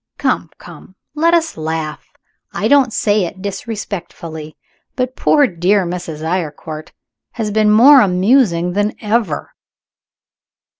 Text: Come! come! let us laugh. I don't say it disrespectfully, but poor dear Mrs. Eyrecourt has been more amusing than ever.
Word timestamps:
Come! 0.17 0.49
come! 0.57 0.95
let 1.13 1.35
us 1.35 1.55
laugh. 1.55 2.07
I 2.53 2.67
don't 2.67 2.91
say 2.91 3.23
it 3.25 3.39
disrespectfully, 3.43 4.57
but 4.95 5.15
poor 5.15 5.45
dear 5.45 5.85
Mrs. 5.85 6.23
Eyrecourt 6.23 6.91
has 7.33 7.51
been 7.51 7.69
more 7.69 8.01
amusing 8.01 8.73
than 8.73 8.95
ever. 8.99 9.53